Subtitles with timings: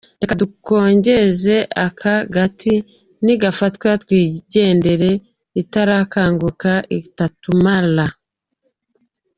[0.21, 1.55] Reka dukongeze
[1.85, 2.75] aka gati,
[3.23, 5.11] ni gafatwa twigendere
[5.61, 8.05] itarakanguka itatumara!